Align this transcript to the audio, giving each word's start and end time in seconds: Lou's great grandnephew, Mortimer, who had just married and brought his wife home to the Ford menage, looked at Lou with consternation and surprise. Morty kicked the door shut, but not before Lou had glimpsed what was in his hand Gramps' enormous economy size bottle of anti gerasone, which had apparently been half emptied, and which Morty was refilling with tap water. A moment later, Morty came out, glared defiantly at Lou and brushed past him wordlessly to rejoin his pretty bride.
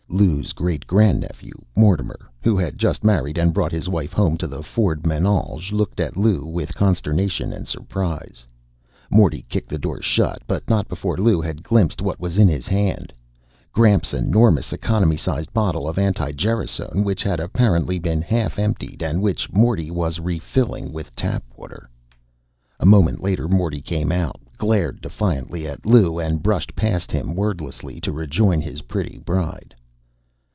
Lou's 0.13 0.51
great 0.51 0.85
grandnephew, 0.87 1.53
Mortimer, 1.73 2.29
who 2.43 2.57
had 2.57 2.77
just 2.77 3.01
married 3.01 3.37
and 3.37 3.53
brought 3.53 3.71
his 3.71 3.87
wife 3.87 4.11
home 4.11 4.35
to 4.35 4.45
the 4.45 4.61
Ford 4.61 5.07
menage, 5.07 5.71
looked 5.71 6.01
at 6.01 6.17
Lou 6.17 6.43
with 6.45 6.75
consternation 6.75 7.53
and 7.53 7.65
surprise. 7.65 8.45
Morty 9.09 9.45
kicked 9.47 9.69
the 9.69 9.77
door 9.79 10.01
shut, 10.01 10.41
but 10.47 10.69
not 10.69 10.89
before 10.89 11.15
Lou 11.15 11.39
had 11.39 11.63
glimpsed 11.63 12.01
what 12.01 12.19
was 12.19 12.37
in 12.37 12.49
his 12.49 12.67
hand 12.67 13.13
Gramps' 13.71 14.13
enormous 14.13 14.73
economy 14.73 15.15
size 15.15 15.47
bottle 15.47 15.87
of 15.87 15.97
anti 15.97 16.33
gerasone, 16.33 17.05
which 17.05 17.23
had 17.23 17.39
apparently 17.39 17.97
been 17.97 18.21
half 18.21 18.59
emptied, 18.59 19.01
and 19.01 19.21
which 19.21 19.49
Morty 19.53 19.89
was 19.89 20.19
refilling 20.19 20.91
with 20.91 21.15
tap 21.15 21.43
water. 21.55 21.89
A 22.81 22.85
moment 22.85 23.23
later, 23.23 23.47
Morty 23.47 23.81
came 23.81 24.11
out, 24.11 24.41
glared 24.57 24.99
defiantly 24.99 25.65
at 25.69 25.85
Lou 25.85 26.19
and 26.19 26.43
brushed 26.43 26.75
past 26.75 27.13
him 27.13 27.33
wordlessly 27.33 28.01
to 28.01 28.11
rejoin 28.11 28.59
his 28.59 28.81
pretty 28.81 29.17
bride. 29.17 29.73